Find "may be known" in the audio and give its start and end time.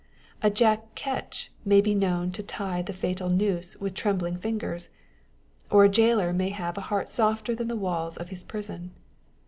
1.63-2.31